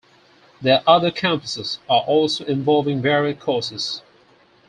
Their 0.63 0.81
other 0.87 1.11
campuses 1.11 1.77
are 1.87 2.01
also 2.01 2.43
involving 2.45 3.03
varied 3.03 3.39
courses. 3.39 4.01